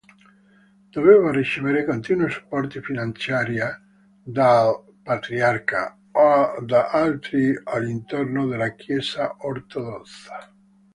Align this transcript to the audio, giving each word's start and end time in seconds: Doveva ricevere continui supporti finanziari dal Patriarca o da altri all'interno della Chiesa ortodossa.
Doveva 0.89 1.29
ricevere 1.29 1.85
continui 1.85 2.31
supporti 2.31 2.81
finanziari 2.81 3.57
dal 4.23 4.83
Patriarca 5.03 5.95
o 6.13 6.59
da 6.65 6.89
altri 6.89 7.53
all'interno 7.65 8.47
della 8.47 8.73
Chiesa 8.73 9.35
ortodossa. 9.41 10.51